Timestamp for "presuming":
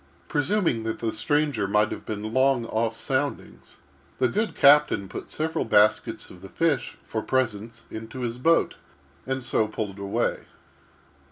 0.27-0.81